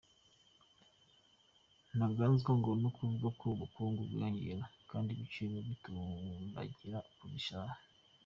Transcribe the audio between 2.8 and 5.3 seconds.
no kuvuga ko ubukungu bwiyongera kandi